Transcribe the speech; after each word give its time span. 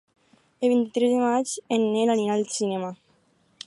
El 0.67 0.71
vint-i-tres 0.73 1.13
de 1.17 1.21
maig 1.25 1.53
en 1.77 1.87
Nel 1.93 2.15
anirà 2.17 2.39
al 2.41 2.51
cinema. 2.59 2.95